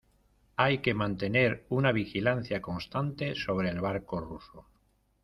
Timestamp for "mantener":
0.95-1.63